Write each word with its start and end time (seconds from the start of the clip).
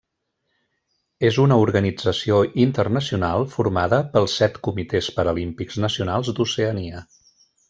És 1.27 1.35
una 1.43 1.57
organització 1.65 2.39
internacional 2.63 3.45
formada 3.57 4.01
pels 4.17 4.39
set 4.43 4.59
comitès 4.69 5.11
paralímpics 5.21 5.79
nacionals 5.89 6.33
d'Oceania. 6.41 7.07